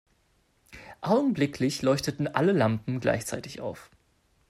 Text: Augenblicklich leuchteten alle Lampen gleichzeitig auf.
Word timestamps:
Augenblicklich 1.01 1.83
leuchteten 1.83 2.27
alle 2.27 2.53
Lampen 2.53 2.99
gleichzeitig 2.99 3.59
auf. 3.61 3.91